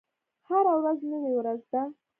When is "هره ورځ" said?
0.47-0.99